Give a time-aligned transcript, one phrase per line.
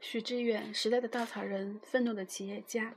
[0.00, 2.94] 许知远，时代的稻草人，愤怒的企业家。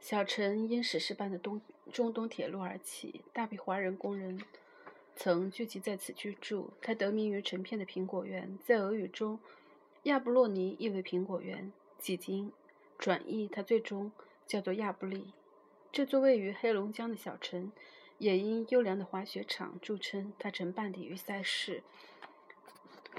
[0.00, 1.60] 小陈因史诗般的东
[1.92, 4.42] 中东铁路而起，大批华人工人
[5.14, 6.70] 曾聚集在此居住。
[6.82, 9.38] 他得名于成片的苹果园，在俄语中，
[10.02, 11.72] 亚布洛尼意为苹果园。
[11.98, 12.52] 几经
[12.98, 14.12] 转译，它最终
[14.46, 15.32] 叫做亚布力。
[15.90, 17.72] 这座位于黑龙江的小城，
[18.18, 20.32] 也因优良的滑雪场著称。
[20.38, 21.82] 它承办体育赛事。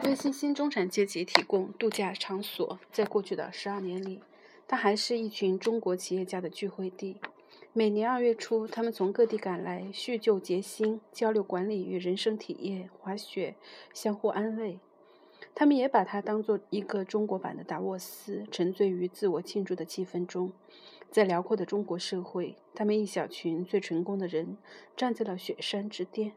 [0.04, 4.22] 为新兴中产阶级提供度假场所，在过去的十二年里，
[4.68, 7.18] 它还是一群中国企业家的聚会地。
[7.74, 13.56] 每年二月初，他们从各地赶来叙旧结新，交流管理与人生体验，滑雪，
[13.94, 14.80] 相互安慰。
[15.54, 20.54] 他们也把它当做一个中国版的达沃斯，沉醉于自我庆祝的气氛中。
[21.10, 24.58] 在辽阔的中国社会，他们一小群最成功的人
[24.96, 26.34] 站在了雪山之巅。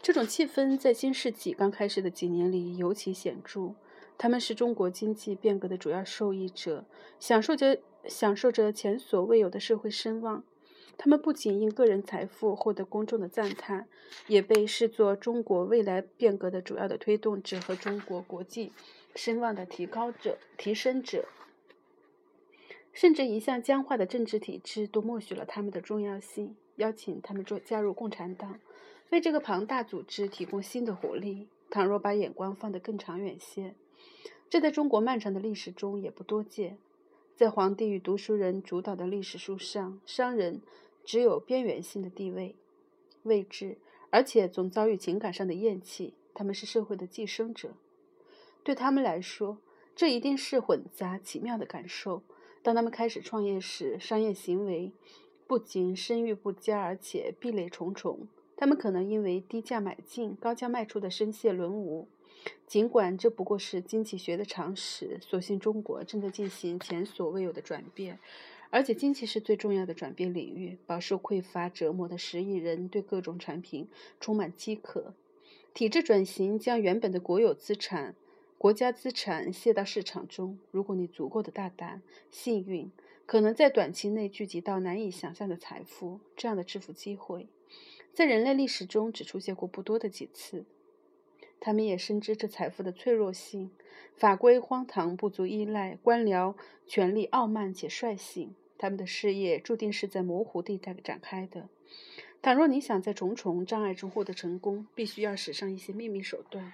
[0.00, 3.74] 这种气氛在新世纪刚开始的几年里尤其显著。
[4.16, 6.84] 他们是中国经济变革的主要受益者，
[7.20, 10.42] 享受着享受着前所未有的社会声望。
[10.96, 13.86] 他们不仅因个人财富获得公众的赞叹，
[14.26, 18.72] 也被视作中国未来变革的主要的推动者和中国国际
[19.14, 21.28] 声望的提高者、提升者。
[22.92, 28.58] 甚至一向僵化的政治体制都默许了他们的重要性，邀请他们做加入共产党。
[29.10, 31.48] 为这个庞大组织提供新的活力。
[31.70, 33.74] 倘若把眼光放得更长远些，
[34.48, 36.78] 这在中国漫长的历史中也不多见。
[37.36, 40.62] 在皇帝与读书人主导的历史书上，商人
[41.04, 42.56] 只有边缘性的地位、
[43.24, 43.76] 位置，
[44.08, 46.14] 而且总遭遇情感上的厌弃。
[46.32, 47.74] 他们是社会的寄生者。
[48.62, 49.58] 对他们来说，
[49.94, 52.22] 这一定是混杂奇妙的感受。
[52.62, 54.92] 当他们开始创业时，商业行为
[55.46, 58.26] 不仅声誉不佳，而且壁垒重重。
[58.60, 62.08] 他们可能因为低价买进、高价卖出的深陷轮舞，
[62.66, 65.20] 尽管这不过是经济学的常识。
[65.20, 68.18] 所幸中国正在进行前所未有的转变，
[68.70, 70.76] 而且经济是最重要的转变领域。
[70.86, 73.86] 饱受匮乏折磨的十亿人对各种产品
[74.18, 75.14] 充满饥渴。
[75.72, 78.16] 体制转型将原本的国有资产、
[78.58, 80.58] 国家资产卸到市场中。
[80.72, 82.02] 如果你足够的大胆、
[82.32, 82.90] 幸运，
[83.24, 86.18] 可能在短期内聚集到难以想象的财富。
[86.34, 87.46] 这样的致富机会。
[88.18, 90.64] 在人类历史中只出现过不多的几次，
[91.60, 93.70] 他们也深知这财富的脆弱性。
[94.16, 98.56] 法规荒唐，不足依赖；官僚权力傲慢且率性。
[98.76, 101.68] 他们的事业注定是在模糊地带展开的。
[102.42, 106.72] 倘若你想在重重障碍中获得成功，必须要使上一些秘密手段，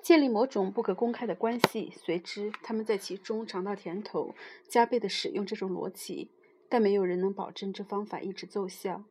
[0.00, 1.92] 建立某种不可公开的关系。
[1.96, 4.36] 随之，他们在其中尝到甜头，
[4.68, 6.30] 加倍地使用这种逻辑。
[6.66, 9.04] 但没有人能保证这方法一直奏效。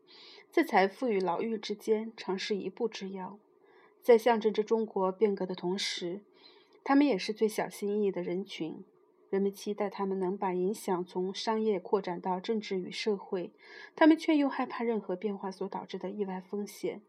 [0.53, 3.39] 在财富与牢狱之间，尝试一步之遥。
[4.03, 6.21] 在象征着中国变革的同时，
[6.83, 8.85] 他们也是最小心翼翼的人群。
[9.31, 13.51] 人们期待他们能把影响从商业扩展到政治与社会，
[13.95, 17.01] 他们却又害怕任何变化所导致的意外风险。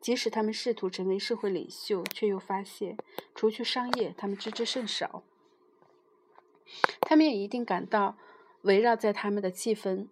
[0.00, 2.96] 即使他们试图成为社会领袖，却又发现，
[3.34, 5.22] 除去商业，他们知之甚少。
[7.02, 8.16] 他们也一定感到，
[8.62, 10.06] 围绕在他们的气氛。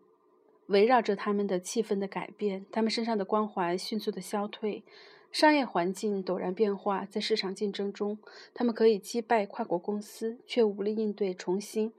[0.68, 4.82] 围绕着他们的气氛的改变，他们身上的光环迅速的消退，
[5.30, 7.04] 商业环境陡然变化。
[7.04, 8.18] 在市场竞争中，
[8.54, 11.92] 他们可以击败跨国公司，却无力应对重新、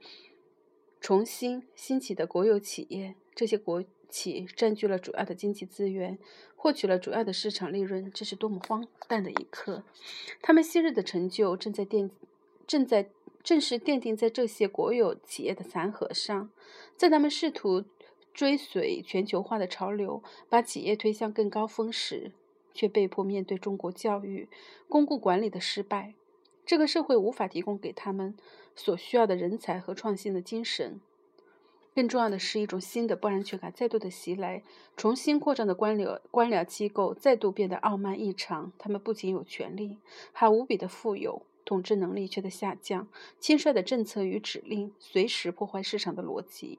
[1.00, 3.14] 重新兴起的国有企业。
[3.34, 6.18] 这些国企占据了主要的经济资源，
[6.56, 8.10] 获取了主要的市场利润。
[8.12, 9.84] 这是多么荒诞的一刻！
[10.42, 12.10] 他们昔日的成就正在奠，
[12.66, 13.10] 正在
[13.44, 16.50] 正是奠定在这些国有企业的残荷上，
[16.96, 17.84] 在他们试图。
[18.36, 22.32] 追随全球化的潮流，把企业推向更高峰时，
[22.74, 24.50] 却被迫面对中国教育、
[24.90, 26.12] 公共管理的失败。
[26.66, 28.36] 这个社会无法提供给他们
[28.74, 31.00] 所需要的人才和创新的精神。
[31.94, 34.62] 更重要的是，一种新的不安全感再度的袭来。
[34.98, 38.70] 重新扩张的官僚官僚机构再度变得傲慢异常。
[38.76, 39.96] 他们不仅有权利，
[40.34, 43.06] 还无比的富有，统治能力却在下降。
[43.38, 46.78] 轻率的政策与指令随时破坏市场的逻辑。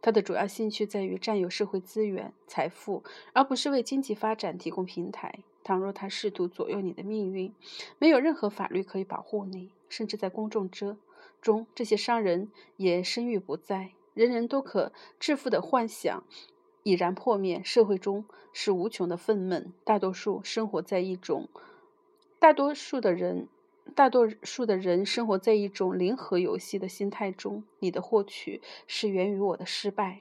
[0.00, 3.04] 他的主要兴趣在于占有社会资源、财富，
[3.34, 5.40] 而不是为经济发展提供平台。
[5.62, 7.52] 倘若他试图左右你的命运，
[7.98, 10.96] 没有任何法律可以保护你，甚至在公众遮
[11.42, 16.24] 中，这些商人也声誉不在，人人都可致富的幻想
[16.82, 17.60] 已然破灭。
[17.62, 21.46] 社会中是无穷的愤懑，大多数生活在一种，
[22.38, 23.46] 大多数的人。
[23.94, 27.64] 大多数的人生活在一种零和游戏的心态中。
[27.80, 30.20] 你的获取是源于我的失败。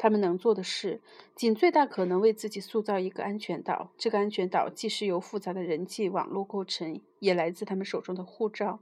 [0.00, 1.00] 他们能做的事，
[1.34, 3.90] 仅最大可能为自己塑造一个安全岛。
[3.98, 8.78] 这个安全岛既是由复杂的人际网络构成，也来自他们手中的护照。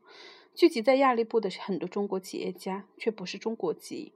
[0.54, 4.12] 聚集在亚利布的很多中国企业家却不是中国籍，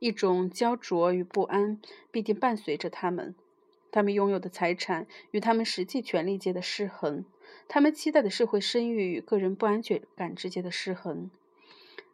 [0.00, 1.80] 一种焦灼与不安
[2.10, 3.36] 必定伴随着他们。
[3.92, 7.24] 他们拥有的财产与他们实际权力界的失衡，
[7.74, 11.30] 他们期待的社会声誉与个人不安全感之间的失衡。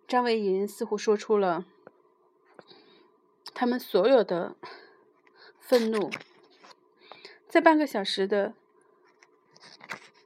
[0.06, 1.64] 张维迎似乎说出了。
[3.54, 4.54] 他们所有的
[5.58, 6.12] 愤怒，
[7.48, 8.54] 在半个小时的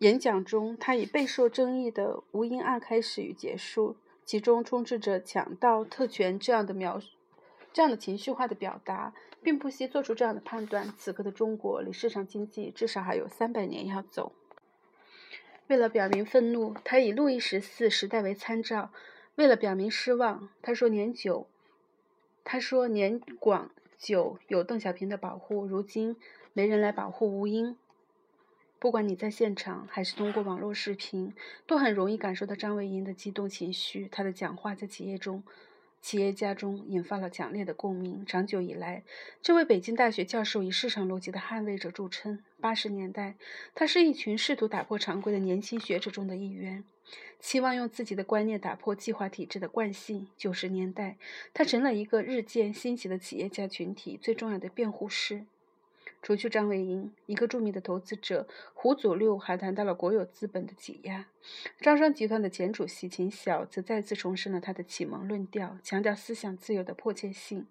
[0.00, 3.96] 演讲中，他以备受争议的无因案开始与结束，
[4.26, 7.08] 其中充斥着抢盗、特权这样的描述，
[7.72, 14.32] 这样的情绪化的表达，并不惜做出这样的判断：此刻的中国离市场经济至少还有三百年要走。
[15.72, 18.90] 为了表明愤怒，他以路易十四时代为参照；
[19.36, 21.46] 为了表明失望，他说年久。
[22.44, 26.14] 他说：“年广久有邓小平的保护，如今
[26.52, 27.78] 没人来保护吴英。
[28.78, 31.32] 不管你在现场还是通过网络视频，
[31.66, 34.06] 都很容易感受到张维迎的激动情绪。
[34.12, 35.42] 他的讲话在企业中。”
[36.02, 38.26] 企业家中引发了强烈的共鸣。
[38.26, 39.04] 长久以来，
[39.40, 42.42] 这位北京大学教授以市场逻辑的捍卫者著称。
[42.60, 43.36] 八十年代，
[43.74, 46.84] 他是一群试图打破常规的年轻学者中的一员，
[47.38, 50.28] 期望用自己的观念打破计划体制的惯性。
[50.36, 51.16] 九十年代，
[51.54, 55.46] 他成了一个日渐兴起的企业家群体最重要的辩护师。
[56.22, 61.26] 除去张维迎，一个著名的投资者胡祖六还谈到了国有资本的挤压。
[61.80, 67.66] 招商集团的前主席秦晓则再次重申了他的启蒙论调，强调思想自由的迫切性。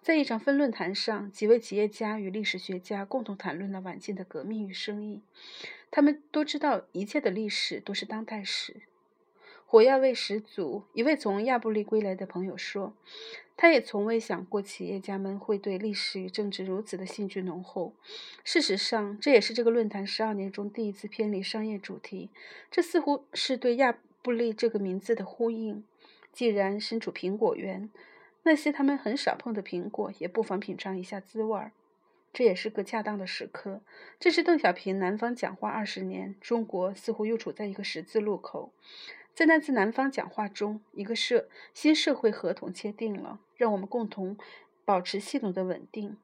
[0.00, 5.20] 在一场分论坛上，几位企业家与历史学家共同谈论了晚近的革命与生意。
[5.90, 8.80] 他们都知道，一切的历史都是当代史。
[9.66, 10.84] 火药味十足。
[10.94, 12.94] 一位从亚布力归来的朋友说。
[13.62, 17.92] 他也从未想过企业家们会对历史与政治如此的兴趣浓厚。
[18.42, 22.30] 事实上，这也是这个论坛十二年中第一次偏离商业主题。
[22.70, 25.84] 这似乎是对亚布力这个名字的呼应。
[26.32, 27.90] 既然身处苹果园，
[28.44, 31.72] 那些他们很少碰的苹果也不妨品尝一下滋味儿。
[32.32, 33.82] 这也是个恰当的时刻。
[34.18, 38.72] 这是邓小平南方讲话二十年，中国似乎又处在一个十字路口。
[39.34, 44.36] 在那次南方讲话中，一个社新社会合同签订了，让我们共同
[44.84, 46.18] 保持系统的稳定，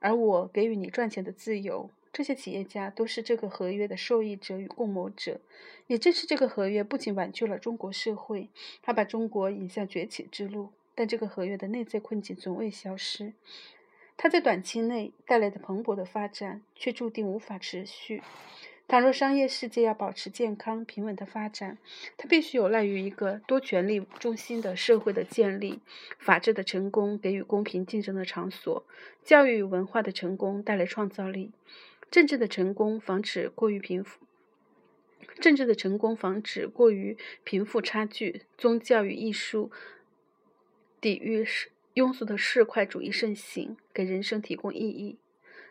[0.00, 1.90] 而我给予你赚钱的自由。
[2.12, 5.40] 这些企业家都是这个合约的受益者与共谋者。
[5.86, 8.48] 也正是这个合约，不仅挽救了中国社会，
[8.82, 10.70] 还把中国引向崛起之路。
[10.94, 13.32] 但这个合约的内在困境从未消失，
[14.16, 18.22] 它在短期内带来的蓬勃的发展，却注定无法持续。
[18.88, 21.76] 倘若商业世界要保持健康平稳的发展，
[22.16, 25.80] 它必须有赖于一个多权力中心的社会的建立。
[26.18, 28.86] 法治的成功给予公平竞争的场所，
[29.22, 31.52] 教育与文化的成功带来创造力，
[32.10, 34.20] 政治的成功防止过于贫富，
[35.38, 39.70] 政治的成功防止过于贫富差距，宗教与艺术
[40.98, 41.46] 抵御
[41.92, 45.18] 庸俗的市侩主义盛行，给人生提供意义。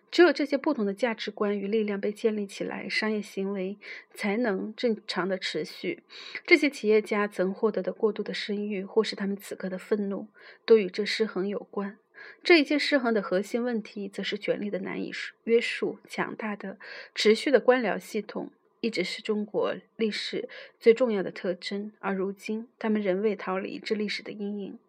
[0.09, 3.77] 只有这些不同的价值观与力量被建立起来，商业行为
[4.13, 6.03] 才能正常的持续。
[6.45, 10.27] 这些企业家曾获得的过度的声誉，或是他们此刻的愤怒，
[10.65, 11.97] 都与这失衡有关。
[12.43, 15.11] 这一切失衡的核心问题，则是权力的难以
[15.43, 15.99] 约束。
[16.07, 16.77] 强大的、
[17.13, 18.51] 持续的官僚系统，
[18.81, 20.49] 一直是中国历史
[20.79, 24.79] 最重要的特征，而如今，他们仍未逃离这历史的阴影。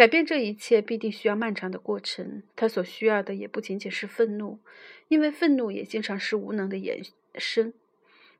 [0.00, 4.58] 改变这一切必定需要漫长的过程，他所需要的也不仅仅是愤怒，
[5.08, 7.02] 因为愤怒也经常是无能的延
[7.34, 7.74] 伸，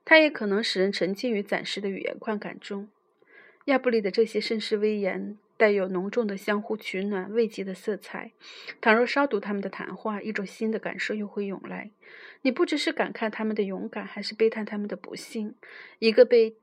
[0.03, 2.89] 它也可能使人沉浸于暂时的语言快感中。
[3.65, 8.31] 亚布力的这些盛世威严带有浓重的相互取暖、慰藉的色彩。
[8.81, 11.91] 倘若稍读他们的谈话，一种新的感受又会涌来。
[12.41, 15.53] 你不知是感慨他们的勇敢，还是悲叹他们的不幸。
[15.99, 16.55] 一个被。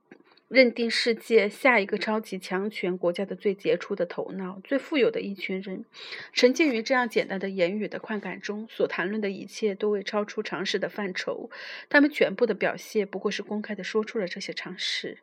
[0.49, 5.85] 认定世界下一个超级强权国家的最杰出的头脑、最富有的一群人，
[6.33, 11.51] 沉浸于这样简单的言语的快感中，所谈论的一切都未超出常识的范畴。
[11.87, 15.19] 他们全部的表现不过是公开的说出了这些常识，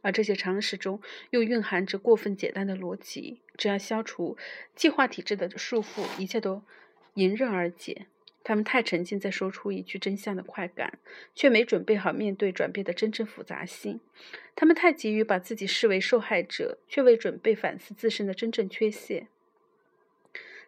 [0.00, 3.42] 而这些常识中又蕴含着过分简单的逻辑。
[3.58, 4.38] 只要消除
[4.74, 6.62] 计划体制的束缚，一切都
[7.12, 8.06] 迎刃而解。
[8.44, 10.98] 他们太沉浸在说出一句真相的快感，
[11.34, 13.98] 却没准备好面对转变的真正复杂性；
[14.54, 19.26] 他们太急于把自己视为受害者，却未准备反思自身的真正缺陷。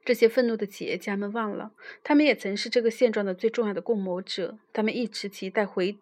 [0.04, 4.56] 这些愤怒的企业家们忘了，他们也曾是这个现状的最重要的共谋者。
[4.72, 5.98] 他们一直期待回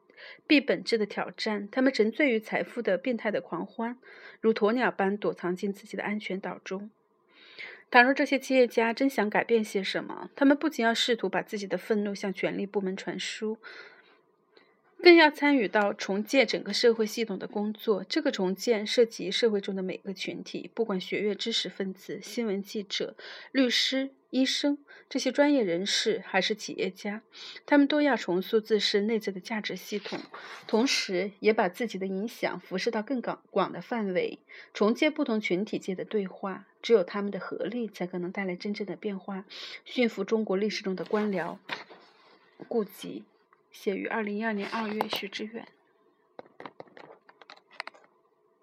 [0.47, 3.99] 避本质的挑战，他们沉醉于财富的变态的狂欢，
[4.41, 6.91] 如鸵鸟般躲藏进自己的安全岛中。
[7.91, 13.59] 倘若这些企业家真想改变些什么，他们不仅要试图把自己的愤怒向权力部门传输，
[15.05, 18.03] 更要参与到重建整个社会系统的工作。
[18.03, 23.15] 这个重建涉及社会中的每个群体，不管学院知识分子、新闻记者、
[23.53, 24.13] 律师。
[24.31, 27.23] 医生，这些专业人士还是企业家，
[27.67, 30.19] 他们都要重塑自身内在的价值系统，
[30.67, 34.41] 同时也把自己的影响辐射到更广广的范围，
[34.73, 36.67] 重建不同群体间的对话。
[36.83, 39.45] 只有他们的合力，才可能带来真正的变化，
[39.85, 41.59] 驯服中国历史中的官僚。
[42.67, 43.23] 顾及，
[43.75, 45.67] 写于二零一二年二月，许志远。